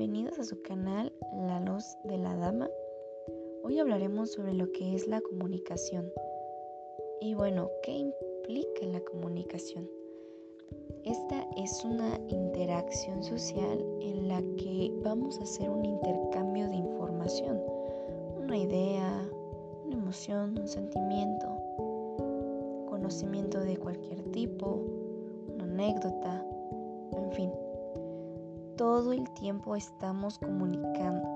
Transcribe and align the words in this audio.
bienvenidos 0.00 0.38
a 0.38 0.44
su 0.44 0.62
canal 0.62 1.12
La 1.46 1.60
Luz 1.60 1.84
de 2.04 2.16
la 2.16 2.34
Dama. 2.34 2.70
Hoy 3.62 3.80
hablaremos 3.80 4.32
sobre 4.32 4.54
lo 4.54 4.72
que 4.72 4.94
es 4.94 5.06
la 5.06 5.20
comunicación. 5.20 6.10
Y 7.20 7.34
bueno, 7.34 7.68
¿qué 7.82 7.92
implica 7.92 8.86
la 8.86 9.00
comunicación? 9.00 9.86
Esta 11.04 11.46
es 11.58 11.84
una 11.84 12.18
interacción 12.28 13.22
social 13.22 13.84
en 14.00 14.28
la 14.28 14.40
que 14.56 14.90
vamos 15.02 15.38
a 15.38 15.42
hacer 15.42 15.68
un 15.68 15.84
intercambio 15.84 16.66
de 16.68 16.76
información, 16.76 17.60
una 18.38 18.56
idea, 18.56 19.28
una 19.84 19.96
emoción, 19.96 20.58
un 20.58 20.66
sentimiento, 20.66 21.46
conocimiento 22.88 23.60
de 23.60 23.76
cualquier 23.76 24.22
tipo, 24.32 24.82
una 25.52 25.64
anécdota, 25.64 26.42
en 27.12 27.32
fin 27.32 27.52
todo 28.80 29.12
el 29.12 29.28
tiempo 29.32 29.76
estamos 29.76 30.38
comunicando 30.38 31.28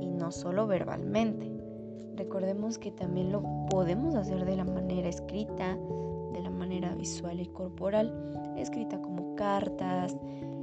y 0.00 0.06
no 0.06 0.32
solo 0.32 0.66
verbalmente. 0.66 1.52
Recordemos 2.16 2.78
que 2.78 2.90
también 2.90 3.32
lo 3.32 3.42
podemos 3.68 4.14
hacer 4.14 4.46
de 4.46 4.56
la 4.56 4.64
manera 4.64 5.10
escrita, 5.10 5.76
de 6.32 6.40
la 6.40 6.48
manera 6.48 6.94
visual 6.94 7.38
y 7.38 7.48
corporal, 7.48 8.54
escrita 8.56 8.98
como 9.02 9.34
cartas, 9.34 10.16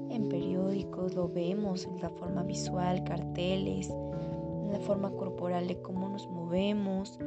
en 0.09 0.27
periódicos, 0.27 1.13
lo 1.13 1.29
vemos 1.29 1.85
en 1.85 2.01
la 2.01 2.09
forma 2.09 2.41
visual, 2.41 3.03
carteles, 3.03 3.91
en 3.91 4.71
la 4.71 4.79
forma 4.79 5.11
corporal 5.11 5.67
de 5.67 5.83
cómo 5.83 6.09
nos 6.09 6.27
movemos, 6.27 7.19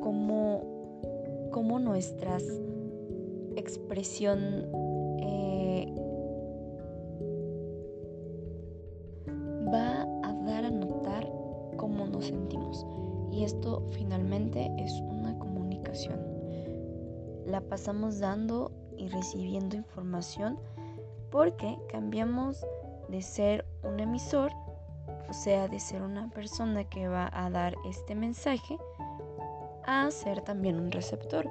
cómo, 0.00 0.62
cómo 1.50 1.80
nuestras 1.80 2.44
expresión 3.56 4.85
Y 13.36 13.44
esto 13.44 13.82
finalmente 13.90 14.72
es 14.78 14.92
una 15.02 15.38
comunicación. 15.38 16.18
La 17.44 17.60
pasamos 17.60 18.18
dando 18.18 18.72
y 18.96 19.08
recibiendo 19.08 19.76
información 19.76 20.58
porque 21.30 21.76
cambiamos 21.90 22.64
de 23.10 23.20
ser 23.20 23.66
un 23.82 24.00
emisor, 24.00 24.52
o 25.28 25.34
sea, 25.34 25.68
de 25.68 25.78
ser 25.78 26.00
una 26.00 26.30
persona 26.30 26.84
que 26.84 27.08
va 27.08 27.28
a 27.30 27.50
dar 27.50 27.76
este 27.86 28.14
mensaje, 28.14 28.78
a 29.84 30.10
ser 30.10 30.40
también 30.40 30.80
un 30.80 30.90
receptor, 30.90 31.46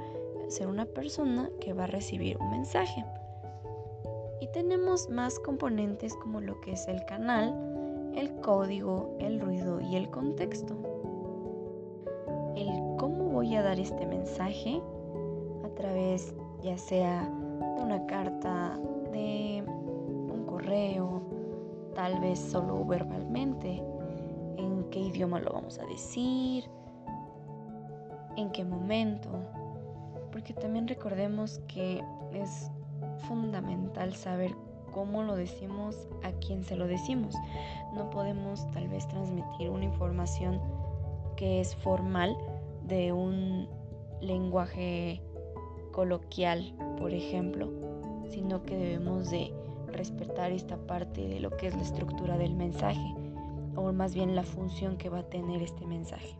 ser 0.48 0.66
una 0.66 0.88
persona 0.88 1.52
que 1.62 1.74
va 1.74 1.84
a 1.84 1.88
recibir 1.88 2.36
un 2.40 2.50
mensaje. 2.50 3.06
Y 4.42 4.48
tenemos 4.48 5.08
más 5.08 5.38
componentes 5.38 6.16
como 6.16 6.42
lo 6.42 6.60
que 6.62 6.72
es 6.72 6.88
el 6.88 7.06
canal, 7.06 7.54
el 8.16 8.34
código, 8.42 9.16
el 9.20 9.40
ruido 9.40 9.82
y 9.82 9.96
el 9.98 10.10
contexto. 10.10 10.95
Voy 13.46 13.58
a 13.58 13.62
dar 13.62 13.80
este 13.80 14.08
mensaje 14.08 14.82
a 15.64 15.70
través 15.76 16.34
ya 16.64 16.76
sea 16.80 17.30
de 17.76 17.84
una 17.84 18.04
carta, 18.08 18.76
de 19.12 19.64
un 19.68 20.46
correo, 20.48 21.22
tal 21.94 22.20
vez 22.22 22.40
solo 22.40 22.84
verbalmente, 22.84 23.84
en 24.58 24.90
qué 24.90 25.00
idioma 25.00 25.40
lo 25.42 25.54
vamos 25.54 25.78
a 25.78 25.86
decir, 25.86 26.68
en 28.36 28.50
qué 28.52 28.66
momento, 28.66 29.30
porque 30.32 30.56
también 30.56 30.88
recordemos 30.88 31.60
que 31.68 32.04
es 32.34 32.72
fundamental 33.28 34.16
saber 34.16 34.56
cómo 34.92 35.22
lo 35.22 35.36
decimos, 35.36 36.08
a 36.24 36.32
quién 36.40 36.64
se 36.64 36.76
lo 36.76 36.88
decimos. 36.88 37.36
No 37.94 38.10
podemos 38.10 38.66
tal 38.72 38.88
vez 38.88 39.08
transmitir 39.08 39.70
una 39.70 39.86
información 39.86 40.60
que 41.36 41.60
es 41.62 41.76
formal 41.76 42.36
de 42.88 43.12
un 43.14 43.68
lenguaje 44.22 45.22
coloquial, 45.92 46.74
por 47.00 47.14
ejemplo, 47.14 47.72
sino 48.30 48.64
que 48.64 48.76
debemos 48.76 49.30
de 49.30 49.54
respetar 49.88 50.52
esta 50.52 50.78
parte 50.78 51.28
de 51.28 51.40
lo 51.40 51.52
que 51.52 51.68
es 51.68 51.76
la 51.76 51.82
estructura 51.82 52.38
del 52.38 52.54
mensaje, 52.56 53.16
o 53.76 53.92
más 53.92 54.14
bien 54.14 54.36
la 54.36 54.44
función 54.44 54.98
que 54.98 55.10
va 55.10 55.20
a 55.20 55.30
tener 55.30 55.62
este 55.62 55.86
mensaje. 55.86 56.36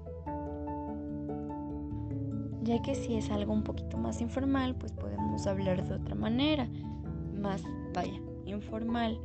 Ya 2.64 2.82
que 2.82 2.96
si 2.96 3.16
es 3.16 3.30
algo 3.30 3.54
un 3.54 3.64
poquito 3.64 3.98
más 3.98 4.22
informal, 4.22 4.76
pues 4.76 4.92
podemos 4.92 5.46
hablar 5.46 5.88
de 5.88 5.96
otra 5.96 6.16
manera, 6.16 6.68
más, 7.34 7.64
vaya, 7.94 8.20
informal. 8.46 9.20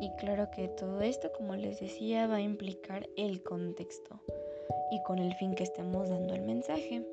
Y 0.00 0.10
claro 0.20 0.48
que 0.54 0.68
todo 0.68 1.00
esto, 1.00 1.30
como 1.36 1.56
les 1.56 1.80
decía, 1.80 2.26
va 2.26 2.36
a 2.36 2.40
implicar 2.40 3.08
el 3.16 3.42
contexto 3.42 4.20
y 4.90 5.02
con 5.02 5.18
el 5.18 5.34
fin 5.34 5.54
que 5.54 5.64
estemos 5.64 6.08
dando 6.08 6.34
el 6.34 6.42
mensaje. 6.42 7.06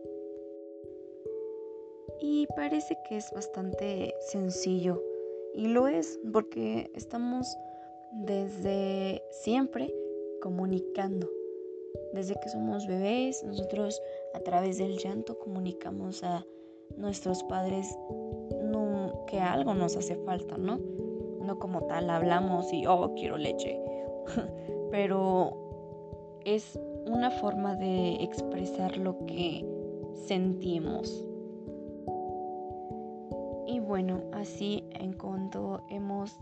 Y 2.20 2.48
parece 2.56 2.98
que 3.08 3.18
es 3.18 3.32
bastante 3.32 4.14
sencillo. 4.20 5.02
Y 5.54 5.68
lo 5.68 5.88
es 5.88 6.20
porque 6.32 6.90
estamos 6.96 7.58
desde 8.12 9.22
siempre 9.32 9.94
comunicando. 10.42 11.30
Desde 12.14 12.36
que 12.36 12.50
somos 12.50 12.88
bebés, 12.88 13.44
nosotros 13.44 14.02
a 14.34 14.40
través 14.40 14.78
del 14.78 14.98
llanto 14.98 15.38
comunicamos 15.40 16.24
a 16.24 16.46
nuestros 16.98 17.44
padres 17.44 17.96
que 19.28 19.40
algo 19.40 19.74
nos 19.74 19.96
hace 19.96 20.16
falta, 20.16 20.58
¿no? 20.58 20.80
No 21.42 21.60
como 21.60 21.86
tal 21.86 22.10
hablamos 22.10 22.72
y, 22.74 22.86
oh, 22.86 23.14
quiero 23.16 23.38
leche. 23.38 23.80
Pero 24.92 26.42
es 26.46 26.80
una 27.06 27.30
forma 27.30 27.76
de 27.76 28.16
expresar 28.16 28.98
lo 28.98 29.26
que 29.26 29.66
sentimos. 30.28 31.24
Y 33.68 33.80
bueno, 33.80 34.22
así 34.34 34.84
en 34.92 35.14
cuanto 35.14 35.84
hemos 35.90 36.40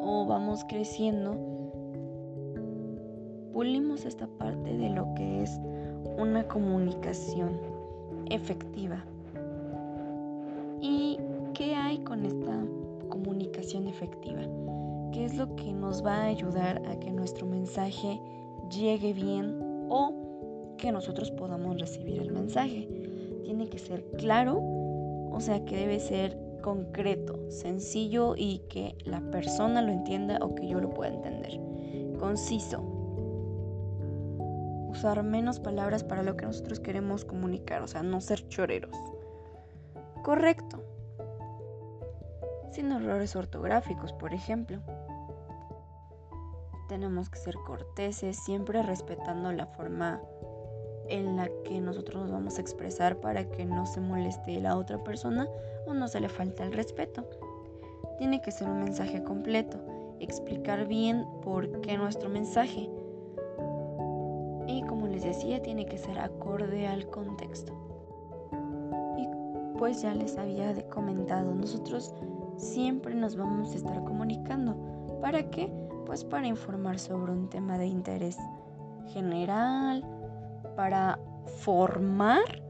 o 0.00 0.26
vamos 0.26 0.64
creciendo, 0.64 1.36
pulimos 3.52 4.04
esta 4.04 4.26
parte 4.26 4.76
de 4.76 4.90
lo 4.90 5.14
que 5.14 5.42
es 5.42 5.60
una 6.18 6.46
comunicación 6.48 7.60
efectiva. 8.30 9.04
¿Y 10.80 11.18
qué 11.54 11.74
hay 11.74 11.98
con 11.98 12.24
esta 12.24 12.64
comunicación 13.08 13.86
efectiva? 13.86 14.42
¿Qué 15.12 15.26
es 15.26 15.36
lo 15.36 15.54
que 15.56 15.72
nos 15.72 16.04
va 16.04 16.16
a 16.16 16.24
ayudar 16.24 16.82
a 16.88 16.98
que 16.98 17.10
nuestro 17.10 17.46
mensaje 17.46 18.20
llegue 18.70 19.12
bien 19.12 19.71
o 19.94 20.76
que 20.78 20.90
nosotros 20.90 21.30
podamos 21.30 21.78
recibir 21.78 22.20
el 22.20 22.32
mensaje? 22.32 22.88
Tiene 23.44 23.68
que 23.68 23.78
ser 23.78 24.04
claro, 24.16 24.58
o 24.58 25.38
sea 25.40 25.64
que 25.64 25.76
debe 25.76 26.00
ser 26.00 26.38
concreto, 26.62 27.50
sencillo 27.50 28.34
y 28.36 28.60
que 28.70 28.96
la 29.04 29.20
persona 29.30 29.82
lo 29.82 29.92
entienda 29.92 30.38
o 30.40 30.54
que 30.54 30.66
yo 30.66 30.80
lo 30.80 30.90
pueda 30.90 31.12
entender. 31.12 31.60
Conciso. 32.18 32.80
Usar 34.90 35.22
menos 35.22 35.60
palabras 35.60 36.04
para 36.04 36.22
lo 36.22 36.36
que 36.36 36.46
nosotros 36.46 36.80
queremos 36.80 37.24
comunicar, 37.24 37.82
o 37.82 37.86
sea, 37.86 38.02
no 38.02 38.20
ser 38.20 38.46
choreros 38.48 38.96
correcto, 40.22 40.82
sin 42.70 42.92
errores 42.92 43.36
ortográficos, 43.36 44.12
por 44.12 44.32
ejemplo. 44.32 44.78
Tenemos 46.92 47.30
que 47.30 47.38
ser 47.38 47.54
corteses, 47.66 48.36
siempre 48.36 48.82
respetando 48.82 49.50
la 49.50 49.64
forma 49.64 50.20
en 51.08 51.38
la 51.38 51.48
que 51.64 51.80
nosotros 51.80 52.24
nos 52.24 52.32
vamos 52.32 52.58
a 52.58 52.60
expresar 52.60 53.16
para 53.16 53.50
que 53.50 53.64
no 53.64 53.86
se 53.86 53.98
moleste 54.02 54.60
la 54.60 54.76
otra 54.76 55.02
persona 55.02 55.48
o 55.86 55.94
no 55.94 56.06
se 56.06 56.20
le 56.20 56.28
falte 56.28 56.64
el 56.64 56.72
respeto. 56.74 57.26
Tiene 58.18 58.42
que 58.42 58.50
ser 58.50 58.68
un 58.68 58.84
mensaje 58.84 59.24
completo, 59.24 59.78
explicar 60.20 60.86
bien 60.86 61.24
por 61.40 61.80
qué 61.80 61.96
nuestro 61.96 62.28
mensaje. 62.28 62.90
Y 64.66 64.82
como 64.86 65.06
les 65.08 65.22
decía, 65.22 65.62
tiene 65.62 65.86
que 65.86 65.96
ser 65.96 66.18
acorde 66.18 66.86
al 66.86 67.06
contexto 67.06 67.72
pues 69.78 70.00
ya 70.00 70.14
les 70.14 70.38
había 70.38 70.72
comentado, 70.90 71.52
nosotros 71.56 72.14
siempre 72.56 73.16
nos 73.16 73.34
vamos 73.34 73.72
a 73.72 73.76
estar 73.76 74.04
comunicando. 74.04 74.76
¿Para 75.20 75.50
qué? 75.50 75.72
Pues 76.06 76.24
para 76.24 76.46
informar 76.46 76.98
sobre 76.98 77.32
un 77.32 77.48
tema 77.48 77.78
de 77.78 77.86
interés 77.86 78.38
general, 79.12 80.04
para 80.76 81.18
formar. 81.58 82.62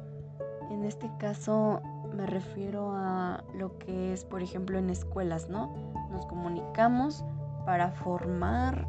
En 0.71 0.85
este 0.85 1.11
caso 1.19 1.81
me 2.15 2.27
refiero 2.27 2.93
a 2.95 3.43
lo 3.55 3.79
que 3.79 4.13
es, 4.13 4.25
por 4.25 4.43
ejemplo, 4.43 4.79
en 4.79 4.91
escuelas, 4.91 5.49
¿no? 5.49 5.73
Nos 6.11 6.27
comunicamos 6.27 7.25
para 7.65 7.91
formar 7.91 8.87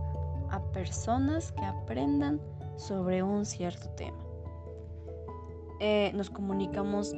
a 0.50 0.60
personas 0.72 1.52
que 1.52 1.66
aprendan 1.66 2.40
sobre 2.76 3.24
un 3.24 3.46
cierto 3.46 3.90
tema. 3.92 4.18
Eh, 5.80 6.12
nos 6.14 6.30
comunicamos 6.30 7.16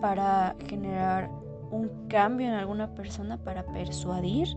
para 0.00 0.54
generar 0.66 1.30
un 1.70 2.06
cambio 2.08 2.46
en 2.46 2.54
alguna 2.54 2.94
persona, 2.94 3.38
para 3.38 3.64
persuadir 3.66 4.48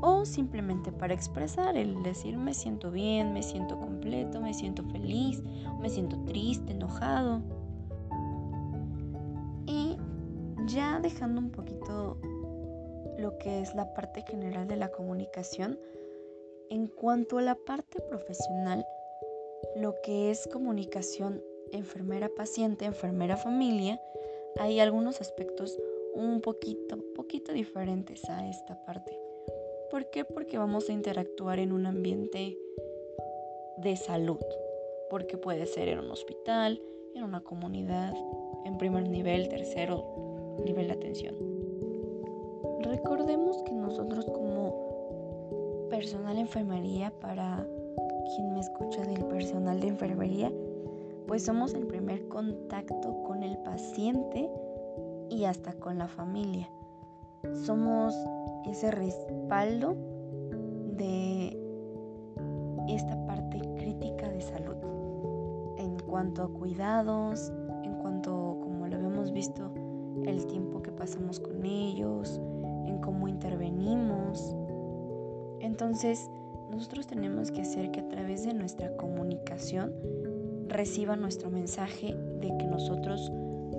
o 0.00 0.24
simplemente 0.24 0.92
para 0.92 1.14
expresar, 1.14 1.76
el 1.76 2.02
decir 2.02 2.36
me 2.36 2.54
siento 2.54 2.90
bien, 2.90 3.32
me 3.32 3.42
siento 3.42 3.78
completo, 3.78 4.40
me 4.40 4.54
siento 4.54 4.82
feliz, 4.84 5.42
me 5.80 5.88
siento 5.88 6.18
triste, 6.24 6.72
enojado. 6.72 7.42
Y 9.66 9.96
ya 10.66 11.00
dejando 11.00 11.40
un 11.40 11.50
poquito 11.50 12.18
lo 13.18 13.38
que 13.38 13.60
es 13.60 13.74
la 13.74 13.94
parte 13.94 14.22
general 14.22 14.66
de 14.66 14.76
la 14.76 14.90
comunicación, 14.90 15.78
en 16.70 16.86
cuanto 16.86 17.38
a 17.38 17.42
la 17.42 17.54
parte 17.54 18.00
profesional, 18.00 18.84
lo 19.76 19.94
que 20.02 20.30
es 20.30 20.48
comunicación 20.52 21.42
enfermera-paciente, 21.72 22.84
enfermera-familia, 22.84 24.00
hay 24.58 24.80
algunos 24.80 25.20
aspectos 25.20 25.78
un 26.14 26.40
poquito, 26.40 26.98
poquito 27.14 27.52
diferentes 27.52 28.28
a 28.28 28.48
esta 28.48 28.84
parte. 28.84 29.23
¿Por 29.94 30.10
qué? 30.10 30.24
Porque 30.24 30.58
vamos 30.58 30.88
a 30.88 30.92
interactuar 30.92 31.60
en 31.60 31.70
un 31.70 31.86
ambiente 31.86 32.58
de 33.76 33.96
salud, 33.96 34.40
porque 35.08 35.38
puede 35.38 35.66
ser 35.66 35.86
en 35.86 36.00
un 36.00 36.10
hospital, 36.10 36.82
en 37.14 37.22
una 37.22 37.42
comunidad, 37.42 38.12
en 38.64 38.76
primer 38.76 39.08
nivel, 39.08 39.48
tercero 39.48 40.04
nivel 40.64 40.88
de 40.88 40.94
atención. 40.94 41.36
Recordemos 42.80 43.62
que 43.62 43.72
nosotros 43.72 44.24
como 44.24 45.86
personal 45.90 46.34
de 46.34 46.40
enfermería, 46.40 47.12
para 47.20 47.64
quien 48.34 48.52
me 48.52 48.58
escucha 48.58 49.02
del 49.02 49.24
personal 49.26 49.78
de 49.78 49.86
enfermería, 49.86 50.52
pues 51.28 51.44
somos 51.44 51.72
el 51.72 51.86
primer 51.86 52.26
contacto 52.26 53.22
con 53.22 53.44
el 53.44 53.56
paciente 53.58 54.50
y 55.30 55.44
hasta 55.44 55.72
con 55.74 55.98
la 55.98 56.08
familia. 56.08 56.68
Somos 57.64 58.12
ese 58.66 58.90
respaldo 58.90 59.96
de 60.96 61.56
esta 62.88 63.26
parte 63.26 63.60
crítica 63.76 64.28
de 64.28 64.40
salud. 64.40 64.76
En 65.78 65.98
cuanto 66.00 66.42
a 66.42 66.52
cuidados, 66.52 67.52
en 67.82 67.94
cuanto, 67.96 68.58
como 68.60 68.86
lo 68.86 68.96
habíamos 68.96 69.32
visto, 69.32 69.70
el 70.26 70.46
tiempo 70.46 70.82
que 70.82 70.92
pasamos 70.92 71.40
con 71.40 71.64
ellos, 71.64 72.40
en 72.86 72.98
cómo 72.98 73.28
intervenimos. 73.28 74.54
Entonces, 75.60 76.30
nosotros 76.70 77.06
tenemos 77.06 77.50
que 77.50 77.62
hacer 77.62 77.90
que 77.90 78.00
a 78.00 78.08
través 78.08 78.44
de 78.44 78.54
nuestra 78.54 78.96
comunicación 78.96 79.92
reciba 80.68 81.16
nuestro 81.16 81.50
mensaje 81.50 82.14
de 82.40 82.56
que 82.58 82.66
nosotros 82.66 83.30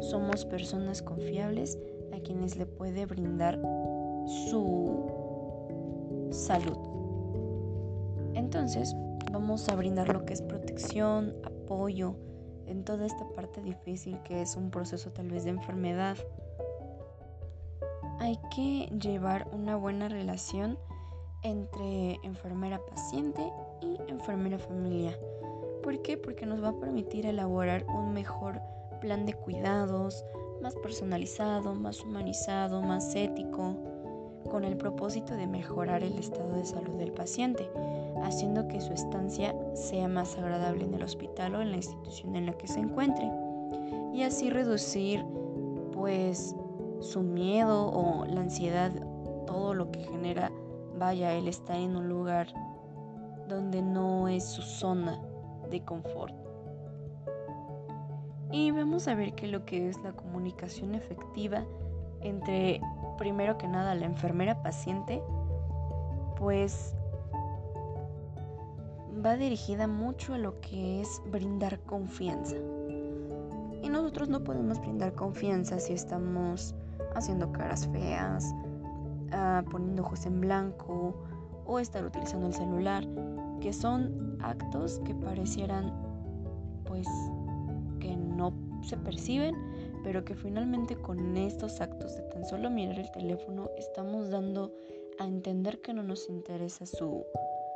somos 0.01 0.45
personas 0.45 1.01
confiables 1.01 1.77
a 2.13 2.19
quienes 2.19 2.57
le 2.57 2.65
puede 2.65 3.05
brindar 3.05 3.59
su 4.27 6.27
salud. 6.31 6.77
Entonces, 8.33 8.95
vamos 9.31 9.67
a 9.69 9.75
brindar 9.75 10.13
lo 10.13 10.25
que 10.25 10.33
es 10.33 10.41
protección, 10.41 11.33
apoyo 11.43 12.15
en 12.67 12.83
toda 12.83 13.05
esta 13.05 13.27
parte 13.29 13.61
difícil 13.61 14.19
que 14.23 14.41
es 14.41 14.55
un 14.55 14.71
proceso 14.71 15.11
tal 15.11 15.29
vez 15.29 15.43
de 15.43 15.51
enfermedad. 15.51 16.17
Hay 18.19 18.39
que 18.53 18.87
llevar 18.99 19.47
una 19.51 19.75
buena 19.75 20.09
relación 20.09 20.77
entre 21.43 22.15
enfermera-paciente 22.23 23.51
y 23.81 23.99
enfermera-familia. 24.09 25.17
¿Por 25.83 26.01
qué? 26.01 26.17
Porque 26.17 26.45
nos 26.45 26.63
va 26.63 26.69
a 26.69 26.79
permitir 26.79 27.27
elaborar 27.27 27.85
un 27.87 28.13
mejor 28.13 28.59
plan 29.01 29.25
de 29.25 29.33
cuidados, 29.33 30.25
más 30.61 30.75
personalizado, 30.75 31.75
más 31.75 32.01
humanizado, 32.01 32.81
más 32.81 33.13
ético, 33.15 33.75
con 34.55 34.63
el 34.63 34.77
propósito 34.77 35.35
de 35.35 35.47
mejorar 35.47 36.01
el 36.01 36.17
estado 36.17 36.55
de 36.55 36.63
salud 36.63 36.93
del 36.93 37.11
paciente, 37.11 37.69
haciendo 38.23 38.69
que 38.69 38.79
su 38.79 38.93
estancia 38.93 39.53
sea 39.73 40.07
más 40.07 40.37
agradable 40.37 40.85
en 40.85 40.93
el 40.93 41.03
hospital 41.03 41.55
o 41.55 41.61
en 41.61 41.71
la 41.71 41.75
institución 41.75 42.37
en 42.37 42.45
la 42.45 42.53
que 42.53 42.65
se 42.69 42.79
encuentre, 42.79 43.29
y 44.13 44.23
así 44.23 44.49
reducir 44.49 45.25
pues 45.91 46.55
su 47.01 47.21
miedo 47.21 47.91
o 47.91 48.23
la 48.27 48.39
ansiedad, 48.39 48.93
todo 49.45 49.73
lo 49.73 49.91
que 49.91 49.99
genera, 50.05 50.53
vaya, 50.97 51.33
el 51.33 51.49
estar 51.49 51.75
en 51.75 51.97
un 51.97 52.07
lugar 52.07 52.47
donde 53.49 53.81
no 53.81 54.29
es 54.29 54.45
su 54.45 54.61
zona 54.61 55.19
de 55.69 55.83
confort. 55.83 56.33
Y 58.53 58.71
vamos 58.71 59.09
a 59.09 59.15
ver 59.15 59.33
que 59.33 59.47
lo 59.47 59.65
que 59.65 59.89
es 59.89 60.01
la 60.01 60.13
comunicación 60.13 60.95
efectiva 60.95 61.65
entre, 62.21 62.79
primero 63.17 63.57
que 63.57 63.67
nada, 63.67 63.95
la 63.95 64.05
enfermera 64.05 64.61
paciente, 64.61 65.21
pues 66.37 66.95
va 69.25 69.35
dirigida 69.37 69.87
mucho 69.87 70.33
a 70.33 70.37
lo 70.37 70.59
que 70.61 71.01
es 71.01 71.21
brindar 71.31 71.79
confianza. 71.81 72.55
Y 73.81 73.89
nosotros 73.89 74.29
no 74.29 74.43
podemos 74.43 74.79
brindar 74.79 75.13
confianza 75.13 75.79
si 75.79 75.93
estamos 75.93 76.75
haciendo 77.15 77.51
caras 77.51 77.87
feas, 77.87 78.53
ah, 79.31 79.63
poniendo 79.69 80.03
ojos 80.03 80.25
en 80.25 80.41
blanco 80.41 81.15
o 81.65 81.79
estar 81.79 82.03
utilizando 82.05 82.47
el 82.47 82.53
celular 82.53 83.05
que 83.61 83.73
son 83.73 84.37
actos 84.41 85.01
que 85.05 85.15
parecieran 85.15 85.93
pues 86.85 87.07
que 87.99 88.15
no 88.15 88.53
se 88.83 88.97
perciben, 88.97 89.55
pero 90.05 90.23
que 90.23 90.35
finalmente 90.35 90.95
con 90.95 91.35
estos 91.35 91.81
actos 91.81 92.15
de 92.15 92.21
tan 92.21 92.45
solo 92.45 92.69
mirar 92.69 92.99
el 92.99 93.11
teléfono 93.11 93.71
estamos 93.75 94.29
dando 94.29 94.71
a 95.17 95.25
entender 95.25 95.81
que 95.81 95.93
no 95.93 96.03
nos 96.03 96.29
interesa 96.29 96.85
su, 96.85 97.25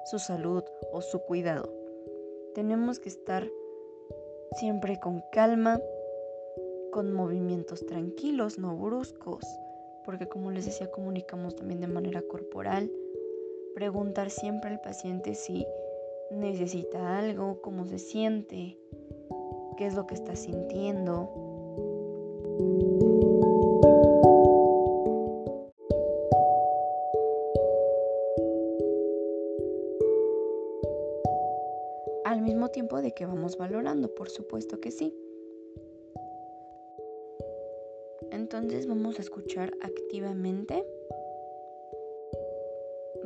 su 0.05 0.19
salud 0.19 0.63
o 0.93 1.01
su 1.01 1.19
cuidado. 1.19 1.73
Tenemos 2.53 2.99
que 2.99 3.09
estar 3.09 3.49
siempre 4.57 4.99
con 4.99 5.23
calma, 5.31 5.81
con 6.91 7.11
movimientos 7.11 7.85
tranquilos, 7.87 8.59
no 8.59 8.77
bruscos, 8.77 9.43
porque 10.05 10.27
como 10.27 10.51
les 10.51 10.65
decía, 10.65 10.91
comunicamos 10.91 11.55
también 11.55 11.81
de 11.81 11.87
manera 11.87 12.21
corporal 12.21 12.91
Preguntar 13.79 14.29
siempre 14.29 14.71
al 14.71 14.81
paciente 14.81 15.35
si 15.35 15.65
necesita 16.31 17.17
algo, 17.17 17.61
cómo 17.61 17.85
se 17.85 17.97
siente, 17.97 18.77
qué 19.77 19.85
es 19.85 19.93
lo 19.93 20.05
que 20.05 20.15
está 20.15 20.35
sintiendo. 20.35 21.48
Al 32.25 32.41
mismo 32.41 32.69
tiempo 32.69 33.01
de 33.01 33.13
que 33.13 33.25
vamos 33.25 33.57
valorando, 33.57 34.13
por 34.13 34.29
supuesto 34.29 34.79
que 34.79 34.91
sí. 34.91 35.15
Entonces 38.31 38.87
vamos 38.87 39.19
a 39.19 39.21
escuchar 39.21 39.71
activamente 39.81 40.85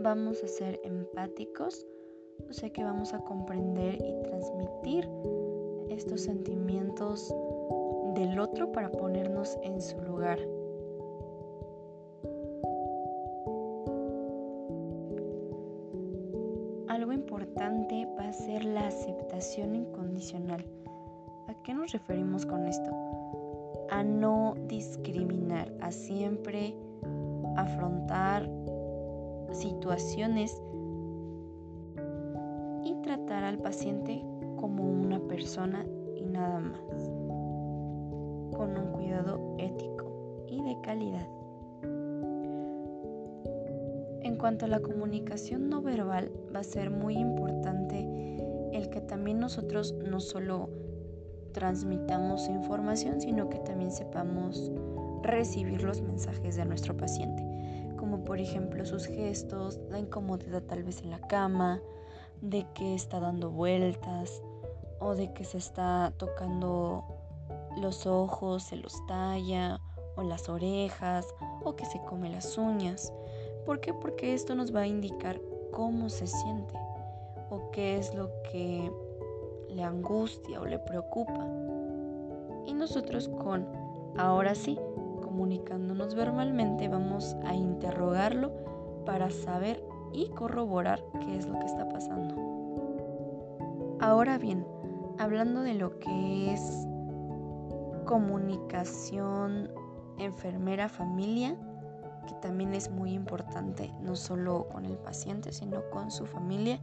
vamos 0.03 0.43
a 0.43 0.47
ser 0.47 0.79
empáticos, 0.83 1.87
o 2.49 2.53
sea 2.53 2.69
que 2.71 2.83
vamos 2.83 3.13
a 3.13 3.19
comprender 3.19 3.95
y 3.95 4.21
transmitir 4.23 5.07
estos 5.89 6.21
sentimientos 6.21 7.33
del 8.15 8.39
otro 8.39 8.71
para 8.71 8.91
ponernos 8.91 9.57
en 9.63 9.81
su 9.81 9.99
lugar. 10.01 10.39
Algo 16.87 17.11
importante 17.11 18.07
va 18.17 18.27
a 18.27 18.33
ser 18.33 18.63
la 18.63 18.87
aceptación 18.87 19.75
incondicional. 19.75 20.65
¿A 21.47 21.53
qué 21.63 21.73
nos 21.73 21.91
referimos 21.91 22.45
con 22.45 22.67
esto? 22.67 22.91
A 23.89 24.03
no 24.03 24.53
discriminar, 24.67 25.73
a 25.81 25.91
siempre 25.91 26.75
afrontar 27.55 28.49
situaciones 29.51 30.61
y 32.83 32.95
tratar 33.01 33.43
al 33.43 33.59
paciente 33.59 34.23
como 34.57 34.83
una 34.83 35.19
persona 35.19 35.85
y 36.15 36.23
nada 36.23 36.59
más, 36.59 37.12
con 38.63 38.77
un 38.77 38.93
cuidado 38.93 39.57
ético 39.57 40.45
y 40.47 40.63
de 40.63 40.79
calidad. 40.79 41.27
En 44.21 44.37
cuanto 44.37 44.65
a 44.65 44.69
la 44.69 44.79
comunicación 44.79 45.67
no 45.67 45.81
verbal, 45.81 46.31
va 46.55 46.61
a 46.61 46.63
ser 46.63 46.89
muy 46.89 47.17
importante 47.17 48.07
el 48.71 48.89
que 48.89 49.01
también 49.01 49.41
nosotros 49.41 49.93
no 50.09 50.21
solo 50.21 50.69
transmitamos 51.51 52.47
información, 52.47 53.19
sino 53.19 53.49
que 53.49 53.59
también 53.59 53.91
sepamos 53.91 54.71
recibir 55.23 55.83
los 55.83 56.01
mensajes 56.01 56.55
de 56.55 56.63
nuestro 56.63 56.95
paciente 56.95 57.43
como 57.97 58.23
por 58.23 58.39
ejemplo 58.39 58.85
sus 58.85 59.05
gestos, 59.05 59.79
la 59.89 59.99
incomodidad 59.99 60.61
tal 60.63 60.83
vez 60.83 61.01
en 61.01 61.09
la 61.09 61.19
cama, 61.27 61.81
de 62.41 62.65
que 62.73 62.95
está 62.95 63.19
dando 63.19 63.49
vueltas 63.49 64.41
o 64.99 65.15
de 65.15 65.33
que 65.33 65.43
se 65.45 65.57
está 65.57 66.13
tocando 66.17 67.12
los 67.77 68.05
ojos, 68.05 68.63
se 68.63 68.75
los 68.75 69.05
talla 69.05 69.79
o 70.15 70.23
las 70.23 70.49
orejas 70.49 71.33
o 71.63 71.75
que 71.75 71.85
se 71.85 71.99
come 72.03 72.29
las 72.29 72.57
uñas. 72.57 73.11
¿Por 73.65 73.79
qué? 73.79 73.93
Porque 73.93 74.33
esto 74.33 74.55
nos 74.55 74.75
va 74.75 74.81
a 74.81 74.87
indicar 74.87 75.39
cómo 75.71 76.09
se 76.09 76.27
siente 76.27 76.75
o 77.49 77.71
qué 77.71 77.97
es 77.97 78.13
lo 78.13 78.29
que 78.51 78.91
le 79.69 79.83
angustia 79.83 80.59
o 80.61 80.65
le 80.65 80.79
preocupa. 80.79 81.47
Y 82.65 82.73
nosotros 82.73 83.29
con, 83.29 83.67
ahora 84.17 84.55
sí, 84.55 84.77
comunicándonos 85.21 86.15
verbalmente, 86.15 86.87
vamos 86.87 87.35
a 87.45 87.53
interrogarlo 87.53 88.51
para 89.05 89.29
saber 89.31 89.83
y 90.13 90.29
corroborar 90.29 91.03
qué 91.19 91.37
es 91.37 91.47
lo 91.47 91.59
que 91.59 91.65
está 91.65 91.89
pasando. 91.89 92.35
Ahora 93.99 94.37
bien, 94.37 94.65
hablando 95.17 95.61
de 95.61 95.73
lo 95.73 95.97
que 95.99 96.53
es 96.53 96.87
comunicación 98.13 99.71
enfermera-familia, 100.19 101.57
que 102.27 102.35
también 102.43 102.75
es 102.75 102.91
muy 102.91 103.11
importante, 103.11 103.91
no 104.01 104.15
solo 104.15 104.67
con 104.71 104.85
el 104.85 104.99
paciente, 104.99 105.51
sino 105.51 105.81
con 105.89 106.11
su 106.11 106.27
familia, 106.27 106.79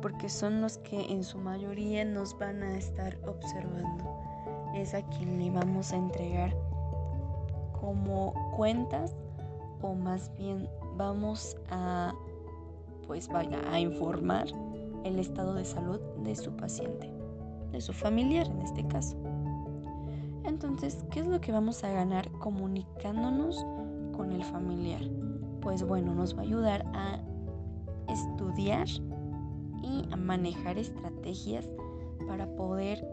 porque 0.00 0.28
son 0.28 0.60
los 0.60 0.78
que 0.78 1.00
en 1.12 1.24
su 1.24 1.38
mayoría 1.38 2.04
nos 2.04 2.38
van 2.38 2.62
a 2.62 2.78
estar 2.78 3.18
observando. 3.26 4.16
Es 4.72 4.94
a 4.94 5.02
quien 5.08 5.40
le 5.40 5.50
vamos 5.50 5.92
a 5.92 5.96
entregar 5.96 6.56
como 7.80 8.32
cuentas 8.56 9.16
o 9.82 9.94
más 9.94 10.30
bien 10.36 10.68
vamos 10.96 11.56
a 11.68 12.14
pues 13.08 13.28
a 13.72 13.80
informar 13.80 14.46
el 15.02 15.18
estado 15.18 15.54
de 15.54 15.64
salud 15.64 15.98
de 16.22 16.36
su 16.36 16.52
paciente, 16.52 17.12
de 17.72 17.80
su 17.80 17.92
familiar 17.92 18.46
en 18.46 18.62
este 18.62 18.86
caso. 18.86 19.16
Entonces, 20.44 21.04
¿qué 21.10 21.20
es 21.20 21.26
lo 21.26 21.40
que 21.40 21.52
vamos 21.52 21.84
a 21.84 21.92
ganar 21.92 22.30
comunicándonos 22.32 23.64
con 24.16 24.32
el 24.32 24.44
familiar? 24.44 25.02
Pues 25.60 25.82
bueno, 25.82 26.14
nos 26.14 26.34
va 26.34 26.40
a 26.40 26.44
ayudar 26.44 26.84
a 26.94 27.20
estudiar 28.08 28.88
y 29.82 30.08
a 30.10 30.16
manejar 30.16 30.78
estrategias 30.78 31.68
para 32.26 32.46
poder 32.56 33.06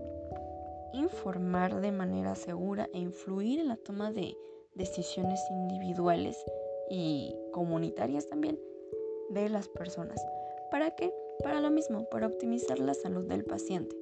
informar 0.93 1.81
de 1.81 1.91
manera 1.91 2.36
segura 2.36 2.89
e 2.93 3.00
influir 3.00 3.60
en 3.60 3.67
la 3.67 3.77
toma 3.77 4.12
de 4.12 4.38
decisiones 4.75 5.39
individuales 5.50 6.38
y 6.89 7.36
comunitarias 7.51 8.27
también 8.27 8.60
de 9.29 9.50
las 9.50 9.67
personas. 9.67 10.24
¿Para 10.72 10.91
qué? 10.91 11.13
Para 11.43 11.62
lo 11.62 11.69
mismo, 11.69 12.05
para 12.10 12.27
optimizar 12.27 12.79
la 12.79 12.93
salud 12.93 13.25
del 13.25 13.43
paciente. 13.43 13.96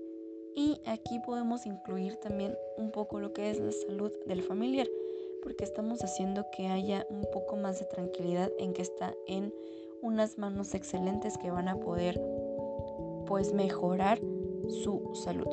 Y 0.55 0.79
aquí 0.85 1.19
podemos 1.19 1.65
incluir 1.65 2.15
también 2.15 2.55
un 2.77 2.91
poco 2.91 3.19
lo 3.19 3.33
que 3.33 3.51
es 3.51 3.59
la 3.59 3.73
salud 3.73 4.11
del 4.25 4.41
familiar, 4.41 4.87
porque 5.43 5.65
estamos 5.65 6.01
haciendo 6.01 6.45
que 6.51 6.67
haya 6.67 7.05
un 7.09 7.25
poco 7.33 7.57
más 7.57 7.79
de 7.79 7.85
tranquilidad 7.85 8.49
en 8.57 8.73
que 8.73 8.81
está 8.81 9.13
en 9.27 9.53
unas 10.01 10.37
manos 10.37 10.73
excelentes 10.73 11.37
que 11.37 11.51
van 11.51 11.67
a 11.67 11.79
poder 11.79 12.21
pues 13.27 13.53
mejorar 13.53 14.19
su 14.69 15.11
salud, 15.13 15.47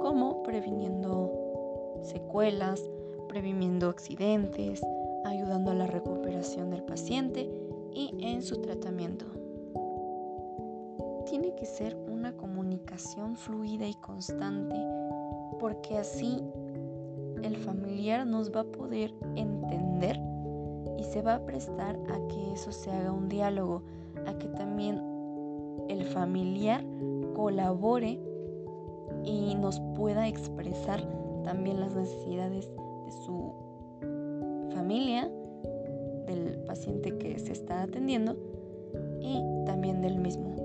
como 0.00 0.42
previniendo 0.42 2.00
secuelas, 2.02 2.82
previniendo 3.28 3.88
accidentes, 3.88 4.80
ayudando 5.24 5.70
a 5.70 5.74
la 5.74 5.86
recuperación 5.86 6.70
del 6.70 6.82
paciente 6.82 7.48
y 7.92 8.14
en 8.20 8.42
su 8.42 8.60
tratamiento. 8.60 9.26
Tiene 11.28 11.54
que 11.54 11.66
ser 11.66 11.94
una 12.08 12.32
comunicación 12.32 13.36
fluida 13.36 13.86
y 13.86 13.92
constante 13.94 14.74
porque 15.60 15.98
así 15.98 16.42
el 17.42 17.54
familiar 17.56 18.26
nos 18.26 18.50
va 18.50 18.60
a 18.60 18.64
poder 18.64 19.12
entender 19.36 20.18
y 20.96 21.04
se 21.04 21.20
va 21.20 21.34
a 21.34 21.44
prestar 21.44 21.98
a 22.08 22.28
que 22.28 22.52
eso 22.54 22.72
se 22.72 22.90
haga 22.90 23.12
un 23.12 23.28
diálogo, 23.28 23.82
a 24.26 24.38
que 24.38 24.48
también 24.48 25.02
el 25.88 26.04
familiar 26.04 26.82
colabore 27.34 28.18
y 29.24 29.54
nos 29.54 29.80
pueda 29.96 30.28
expresar 30.28 31.06
también 31.44 31.78
las 31.80 31.94
necesidades 31.94 32.70
de 33.04 33.12
su 33.12 33.52
familia, 34.72 35.30
del 36.26 36.58
paciente 36.66 37.18
que 37.18 37.38
se 37.38 37.52
está 37.52 37.82
atendiendo 37.82 38.34
y 39.20 39.42
también 39.66 40.00
del 40.00 40.18
mismo. 40.18 40.57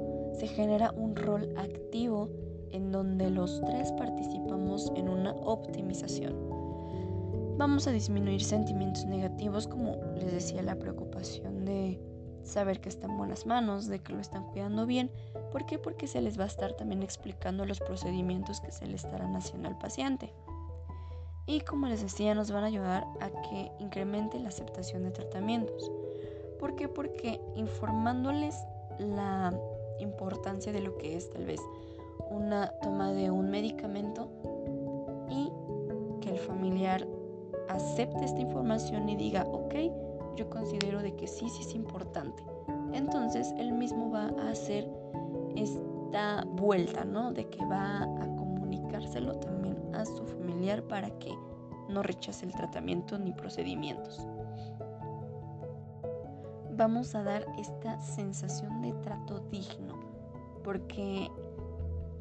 Se 0.43 0.49
genera 0.49 0.91
un 0.91 1.15
rol 1.15 1.53
activo 1.55 2.29
en 2.73 2.91
donde 2.91 3.29
los 3.29 3.61
tres 3.61 3.93
participamos 3.93 4.91
en 4.93 5.07
una 5.07 5.31
optimización. 5.31 6.35
Vamos 7.57 7.87
a 7.87 7.91
disminuir 7.91 8.43
sentimientos 8.43 9.05
negativos 9.05 9.69
como 9.69 9.95
les 10.17 10.33
decía 10.33 10.61
la 10.61 10.75
preocupación 10.75 11.63
de 11.63 11.97
saber 12.43 12.81
que 12.81 12.89
está 12.89 13.07
en 13.07 13.15
buenas 13.15 13.45
manos, 13.45 13.87
de 13.87 13.99
que 13.99 14.11
lo 14.11 14.19
están 14.19 14.43
cuidando 14.47 14.85
bien. 14.85 15.09
¿Por 15.49 15.65
qué? 15.65 15.79
Porque 15.79 16.07
se 16.07 16.19
les 16.19 16.37
va 16.37 16.43
a 16.43 16.47
estar 16.47 16.73
también 16.73 17.03
explicando 17.03 17.65
los 17.65 17.79
procedimientos 17.79 18.59
que 18.59 18.73
se 18.73 18.85
le 18.85 18.95
estarán 18.95 19.37
haciendo 19.37 19.69
al 19.69 19.77
paciente. 19.77 20.33
Y 21.45 21.61
como 21.61 21.87
les 21.87 22.01
decía, 22.01 22.35
nos 22.35 22.51
van 22.51 22.65
a 22.65 22.67
ayudar 22.67 23.07
a 23.21 23.29
que 23.29 23.71
incremente 23.79 24.37
la 24.41 24.49
aceptación 24.49 25.03
de 25.03 25.11
tratamientos. 25.11 25.89
¿Por 26.59 26.75
qué? 26.75 26.89
Porque 26.89 27.39
informándoles 27.55 28.57
la 28.99 29.57
importancia 29.99 30.71
de 30.71 30.81
lo 30.81 30.97
que 30.97 31.15
es 31.15 31.29
tal 31.29 31.45
vez 31.45 31.61
una 32.29 32.67
toma 32.81 33.11
de 33.13 33.31
un 33.31 33.49
medicamento 33.49 34.29
y 35.29 35.51
que 36.21 36.31
el 36.31 36.39
familiar 36.39 37.07
acepte 37.69 38.25
esta 38.25 38.39
información 38.39 39.09
y 39.09 39.15
diga, 39.15 39.43
ok, 39.51 39.75
yo 40.35 40.49
considero 40.49 41.01
de 41.01 41.15
que 41.15 41.27
sí, 41.27 41.49
sí 41.49 41.61
es 41.61 41.75
importante. 41.75 42.43
Entonces 42.93 43.53
él 43.57 43.73
mismo 43.73 44.11
va 44.11 44.31
a 44.41 44.49
hacer 44.51 44.89
esta 45.55 46.45
vuelta, 46.45 47.03
¿no? 47.05 47.31
De 47.31 47.49
que 47.49 47.63
va 47.65 48.03
a 48.03 48.35
comunicárselo 48.35 49.35
también 49.35 49.77
a 49.93 50.05
su 50.05 50.25
familiar 50.25 50.83
para 50.83 51.09
que 51.19 51.31
no 51.89 52.03
rechace 52.03 52.45
el 52.45 52.53
tratamiento 52.53 53.17
ni 53.17 53.33
procedimientos. 53.33 54.25
Vamos 56.83 57.15
a 57.15 57.23
dar 57.23 57.45
esta 57.57 57.97
sensación 58.01 58.81
de 58.81 58.91
trato 58.91 59.39
digno, 59.49 60.01
porque 60.65 61.31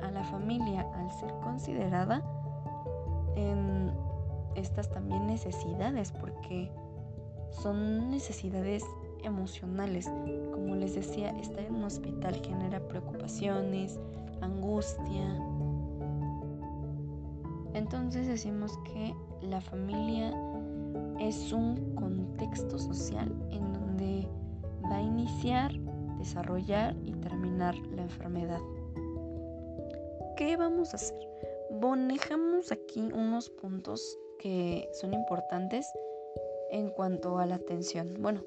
a 0.00 0.08
la 0.12 0.22
familia, 0.22 0.86
al 0.94 1.10
ser 1.10 1.32
considerada 1.42 2.22
en 3.34 3.90
estas 4.54 4.88
también 4.88 5.26
necesidades, 5.26 6.12
porque 6.12 6.70
son 7.50 8.08
necesidades 8.08 8.84
emocionales. 9.24 10.08
Como 10.52 10.76
les 10.76 10.94
decía, 10.94 11.30
estar 11.40 11.64
en 11.64 11.74
un 11.74 11.82
hospital 11.82 12.40
genera 12.46 12.78
preocupaciones, 12.86 13.98
angustia. 14.42 15.44
Entonces 17.74 18.28
decimos 18.28 18.78
que 18.84 19.12
la 19.40 19.60
familia 19.60 20.32
es 21.18 21.52
un 21.52 21.96
contexto 21.96 22.78
social 22.78 23.34
en 23.50 23.72
donde 23.72 24.28
iniciar, 25.00 25.72
desarrollar 26.18 26.94
y 27.04 27.12
terminar 27.12 27.74
la 27.94 28.02
enfermedad. 28.02 28.60
¿Qué 30.36 30.56
vamos 30.56 30.92
a 30.92 30.96
hacer? 30.96 31.18
Bonejamos 31.70 32.72
aquí 32.72 33.00
unos 33.14 33.48
puntos 33.48 34.18
que 34.38 34.88
son 34.92 35.14
importantes 35.14 35.86
en 36.70 36.90
cuanto 36.90 37.38
a 37.38 37.46
la 37.46 37.56
atención. 37.56 38.14
Bueno, 38.18 38.42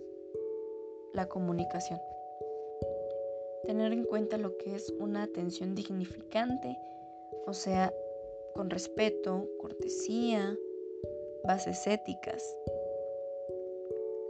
la 1.13 1.27
comunicación. 1.27 1.99
Tener 3.65 3.93
en 3.93 4.03
cuenta 4.03 4.37
lo 4.37 4.57
que 4.57 4.75
es 4.75 4.93
una 4.99 5.23
atención 5.23 5.73
dignificante, 5.73 6.77
o 7.47 7.53
sea, 7.53 7.93
con 8.53 8.69
respeto, 8.69 9.47
cortesía, 9.59 10.55
bases 11.45 11.87
éticas. 11.87 12.55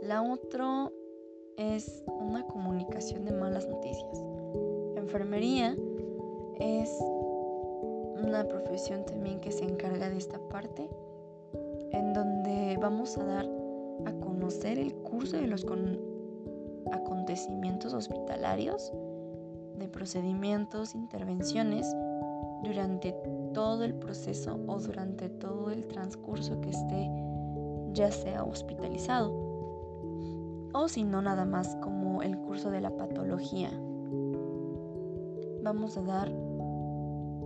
La 0.01 0.21
otra 0.21 0.91
es 1.57 2.03
una 2.07 2.45
comunicación 2.47 3.25
de 3.25 3.31
malas 3.31 3.67
noticias. 3.67 4.23
enfermería 4.95 5.75
es 6.59 6.89
una 8.23 8.45
profesión 8.47 9.05
también 9.05 9.39
que 9.39 9.51
se 9.51 9.63
encarga 9.65 10.09
de 10.09 10.17
esta 10.17 10.39
parte, 10.49 10.89
en 11.91 12.13
donde 12.13 12.77
vamos 12.81 13.17
a 13.17 13.23
dar 13.23 13.49
a 14.05 14.11
conocer 14.13 14.79
el 14.79 14.93
curso 14.95 15.37
de 15.37 15.47
los 15.47 15.65
acontecimientos 16.91 17.93
hospitalarios, 17.93 18.91
de 19.77 19.87
procedimientos, 19.87 20.95
intervenciones 20.95 21.87
durante 22.63 23.15
todo 23.53 23.83
el 23.83 23.93
proceso 23.93 24.59
o 24.67 24.79
durante 24.79 25.29
todo 25.29 25.69
el 25.69 25.87
transcurso 25.87 26.59
que 26.61 26.69
esté 26.69 27.09
ya 27.93 28.11
sea 28.11 28.43
hospitalizado 28.43 29.44
o 30.75 30.87
si 30.87 31.03
no 31.03 31.21
nada 31.21 31.45
más 31.45 31.75
como 31.81 32.21
el 32.21 32.37
curso 32.37 32.69
de 32.69 32.81
la 32.81 32.95
patología. 32.95 33.69
Vamos 35.63 35.97
a 35.97 36.01
dar 36.01 36.31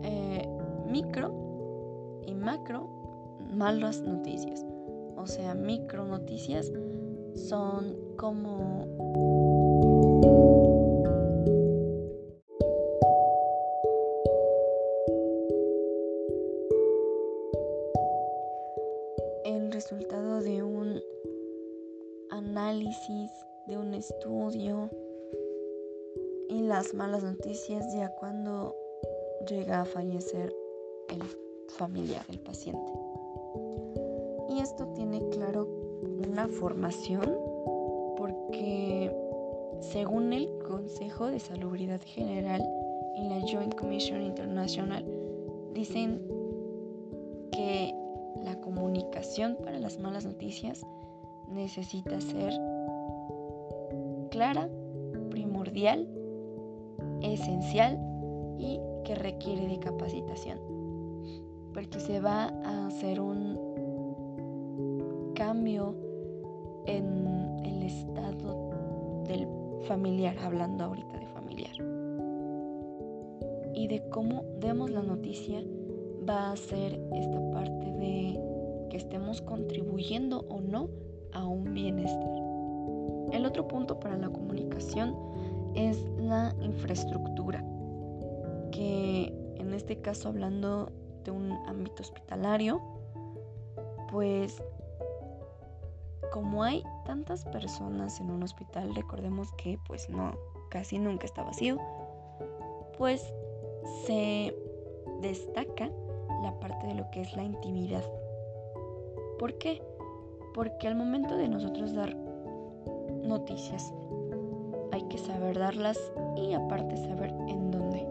eh, 0.04 0.50
micro 0.88 2.22
y 2.26 2.34
macro 2.34 2.90
malas 3.54 4.02
noticias 4.02 4.66
o 5.20 5.28
sea, 5.28 5.54
micro 5.54 6.06
noticias, 6.06 6.72
son 7.36 7.98
como 8.16 8.86
y 26.50 26.62
las 26.62 26.94
malas 26.94 27.24
noticias 27.24 27.86
ya 27.94 28.10
cuando 28.16 28.76
llega 29.48 29.82
a 29.82 29.86
fallecer 29.86 30.54
el 31.10 31.22
familiar, 31.78 32.26
el 32.30 32.40
paciente. 32.40 32.92
Y 34.50 34.60
esto 34.60 34.88
tiene 34.96 35.22
claro 35.30 35.68
una 36.28 36.48
formación 36.48 37.38
porque 38.18 39.16
según 39.80 40.34
el 40.34 40.50
Consejo 40.68 41.28
de 41.28 41.40
Salubridad 41.40 42.02
General 42.04 42.62
y 43.16 43.30
la 43.30 43.42
Joint 43.42 43.76
Commission 43.76 44.24
International 44.24 45.06
dicen 45.74 46.20
que 47.52 47.94
la 48.44 48.60
comunicación 48.60 49.56
para 49.64 49.80
las 49.80 50.00
malas 50.00 50.26
noticias 50.26 50.82
necesita 51.48 52.20
ser 52.20 52.54
clara, 54.32 54.68
primordial, 55.30 56.08
esencial 57.22 58.00
y 58.58 58.80
que 59.04 59.16
requiere 59.16 59.68
de 59.68 59.80
capacitación. 59.80 60.60
Porque 61.74 62.00
se 62.00 62.20
va 62.20 62.46
a 62.64 62.88
hacer 62.88 63.20
un 63.20 63.70
cambio 65.36 65.96
en 66.86 67.60
el 67.64 67.84
estado 67.84 69.24
del 69.28 69.48
familiar, 69.84 70.38
hablando 70.40 70.84
ahorita 70.86 71.18
de 71.18 71.28
familiar. 71.28 71.72
Y 73.74 73.88
de 73.88 74.04
cómo 74.10 74.44
demos 74.60 74.90
la 74.90 75.02
noticia 75.02 75.64
va 76.28 76.52
a 76.52 76.58
ser 76.58 77.00
esta 77.14 77.52
parte 77.52 77.92
de 77.94 78.40
que 78.90 78.98
estemos 78.98 79.42
contribuyendo 79.42 80.46
o 80.50 80.60
no 80.60 80.90
a 81.34 81.46
un 81.48 81.74
bienestar. 81.74 82.32
El 83.32 83.46
otro 83.46 83.68
punto 83.68 84.00
para 84.00 84.18
la 84.18 84.30
comunicación 84.30 85.16
es 85.76 86.06
la 86.18 86.54
infraestructura, 86.62 87.64
que 88.72 89.34
en 89.56 89.74
este 89.74 90.02
caso 90.02 90.30
hablando 90.30 90.92
de 91.24 91.32
un 91.32 91.52
ámbito 91.68 92.04
hospitalario, 92.04 92.82
pues 94.12 94.62
como 96.32 96.64
hay 96.64 96.84
tantas 97.06 97.46
personas 97.46 98.20
en 98.20 98.30
un 98.32 98.44
hospital, 98.44 98.94
recordemos 98.96 99.52
que 99.54 99.80
pues 99.88 100.10
no, 100.10 100.34
casi 100.70 101.00
nunca 101.00 101.26
está 101.26 101.44
vacío, 101.44 101.78
pues 102.98 103.34
se 104.06 104.56
destaca 105.22 105.90
la 106.44 106.58
parte 106.60 106.88
de 106.88 106.96
lo 106.96 107.10
que 107.12 107.22
es 107.22 107.36
la 107.36 107.44
intimidad. 107.44 108.04
¿Por 109.38 109.58
qué? 109.58 109.82
Porque 110.54 110.88
al 110.88 110.96
momento 110.96 111.38
de 111.38 111.48
nosotros 111.48 111.94
dar 111.94 112.16
noticias, 113.24 113.94
hay 114.92 115.04
que 115.04 115.18
saber 115.18 115.58
darlas 115.58 115.98
y 116.36 116.54
aparte 116.54 116.98
saber 116.98 117.34
en 117.48 117.72
dónde. 117.72 118.08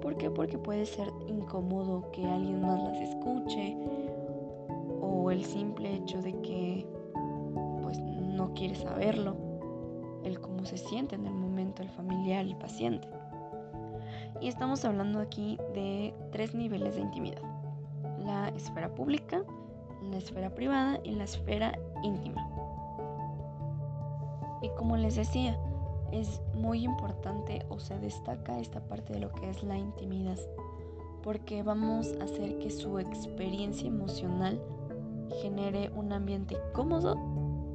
¿Por 0.00 0.16
qué? 0.16 0.30
Porque 0.30 0.58
puede 0.58 0.86
ser 0.86 1.08
incómodo 1.28 2.10
que 2.12 2.24
alguien 2.24 2.60
más 2.60 2.82
las 2.82 3.00
escuche 3.00 3.76
o 5.00 5.30
el 5.30 5.44
simple 5.44 5.94
hecho 5.94 6.20
de 6.22 6.32
que 6.42 6.86
pues 7.82 7.98
no 8.00 8.52
quiere 8.54 8.74
saberlo, 8.74 9.36
el 10.24 10.40
cómo 10.40 10.64
se 10.64 10.76
siente 10.76 11.14
en 11.14 11.26
el 11.26 11.34
momento 11.34 11.82
el 11.82 11.90
familiar, 11.90 12.44
el 12.44 12.56
paciente. 12.56 13.08
Y 14.40 14.48
estamos 14.48 14.84
hablando 14.84 15.20
aquí 15.20 15.56
de 15.74 16.14
tres 16.32 16.54
niveles 16.54 16.96
de 16.96 17.02
intimidad. 17.02 17.42
La 18.18 18.48
esfera 18.48 18.92
pública, 18.92 19.44
la 20.10 20.16
esfera 20.16 20.50
privada 20.50 20.98
y 21.04 21.12
la 21.12 21.24
esfera 21.24 21.78
íntima. 22.02 22.48
Y 24.62 24.68
como 24.70 24.96
les 24.96 25.16
decía, 25.16 25.58
es 26.12 26.40
muy 26.54 26.84
importante 26.84 27.64
o 27.68 27.80
se 27.80 27.98
destaca 27.98 28.60
esta 28.60 28.80
parte 28.80 29.14
de 29.14 29.20
lo 29.20 29.32
que 29.32 29.48
es 29.48 29.62
la 29.62 29.76
intimidad, 29.76 30.38
porque 31.22 31.62
vamos 31.62 32.14
a 32.20 32.24
hacer 32.24 32.58
que 32.58 32.70
su 32.70 32.98
experiencia 32.98 33.88
emocional 33.88 34.60
genere 35.40 35.90
un 35.96 36.12
ambiente 36.12 36.56
cómodo 36.72 37.14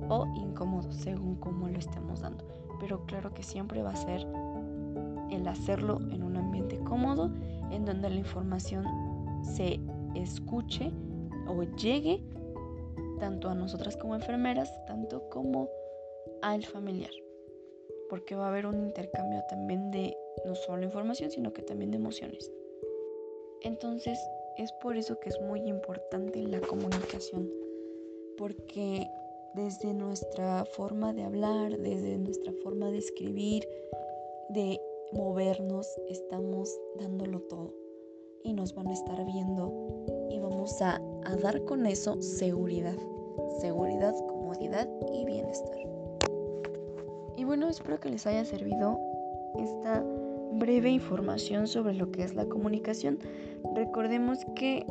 o 0.10 0.28
incómodo, 0.36 0.92
según 0.92 1.36
cómo 1.36 1.68
lo 1.68 1.80
estemos 1.80 2.22
dando. 2.22 2.46
Pero 2.80 3.06
claro 3.06 3.34
que 3.34 3.44
siempre 3.44 3.82
va 3.82 3.92
a 3.92 3.96
ser 3.96 4.26
el 5.32 5.48
hacerlo 5.48 6.00
en 6.12 6.24
un 6.24 6.38
ambiente 6.38 6.80
cómodo, 6.80 7.32
en 7.72 7.86
donde 7.86 8.10
la 8.10 8.16
información 8.16 8.86
se 9.44 9.80
escuche 10.16 10.92
o 11.48 11.64
llegue 11.64 12.24
tanto 13.20 13.50
a 13.50 13.56
nosotras 13.56 13.98
como 13.98 14.16
enfermeras, 14.16 14.72
tanto 14.86 15.28
como 15.30 15.70
al 16.42 16.64
familiar. 16.64 17.12
Porque 18.10 18.36
va 18.36 18.46
a 18.46 18.50
haber 18.50 18.66
un 18.66 18.80
intercambio 18.80 19.44
también 19.50 19.92
de 19.92 20.16
no 20.46 20.56
solo 20.56 20.84
información, 20.84 21.32
sino 21.32 21.54
que 21.54 21.62
también 21.62 21.92
de 21.92 21.98
emociones. 21.98 22.52
Entonces, 23.62 24.20
es 24.58 24.72
por 24.74 24.98
eso 24.98 25.20
que 25.20 25.30
es 25.30 25.40
muy 25.42 25.62
importante 25.62 26.42
la 26.44 26.62
comunicación, 26.62 27.50
porque 28.38 29.08
desde 29.56 29.94
nuestra 29.94 30.66
forma 30.66 31.14
de 31.14 31.24
hablar, 31.24 31.78
desde 31.78 32.18
nuestra 32.18 32.54
forma 32.64 32.92
de 32.92 33.00
escribir, 33.00 33.68
de 34.50 34.80
movernos, 35.14 35.88
estamos 36.10 36.70
dándolo 37.00 37.42
todo 37.42 37.74
y 38.44 38.54
nos 38.54 38.74
van 38.74 38.88
a 38.88 38.94
estar 38.94 39.26
viendo 39.26 40.06
y 40.30 40.40
vamos 40.40 40.82
a, 40.82 41.02
dar 41.42 41.64
con 41.66 41.86
eso 41.86 42.22
seguridad, 42.22 42.96
seguridad, 43.60 44.16
comodidad 44.28 44.88
y 45.14 45.26
bienestar. 45.26 45.97
Bueno, 47.48 47.70
espero 47.70 47.98
que 47.98 48.10
les 48.10 48.28
haya 48.28 48.44
servido 48.44 49.00
esta 49.58 50.04
breve 50.56 50.90
información 50.90 51.66
sobre 51.66 51.94
lo 51.94 52.12
que 52.12 52.24
es 52.24 52.36
la 52.36 52.46
comunicación. 52.46 53.20
Recordemos 53.74 54.40
que 54.54 54.86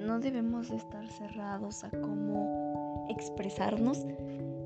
no 0.00 0.18
debemos 0.18 0.72
estar 0.72 1.06
cerrados 1.06 1.84
a 1.84 1.90
cómo 1.90 3.06
expresarnos 3.08 4.04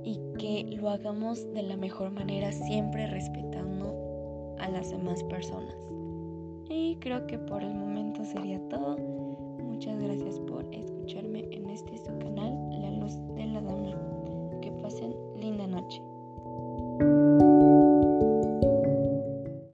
y 0.03 0.19
que 0.38 0.64
lo 0.81 0.88
hagamos 0.88 1.47
de 1.53 1.62
la 1.62 1.77
mejor 1.77 2.11
manera, 2.11 2.51
siempre 2.51 3.07
respetando 3.07 4.57
a 4.59 4.71
las 4.71 4.90
demás 4.90 5.23
personas. 5.25 5.77
Y 6.71 6.97
creo 7.01 7.27
que 7.27 7.38
por 7.38 7.62
el 7.62 7.75
momento 7.75 8.25
sería 8.25 8.59
todo. 8.71 8.97
Muchas 9.62 10.01
gracias 10.01 10.40
por 10.40 10.64
escucharme 10.73 11.40
en 11.51 11.69
este 11.69 11.99
su 11.99 12.19
canal, 12.19 12.59
La 12.81 12.92
Luz 12.92 13.14
de 13.35 13.45
la 13.45 13.61
Dama. 13.61 13.90
Que 14.62 14.73
pasen 14.73 15.14
linda 15.38 15.66
noche. 15.66 16.01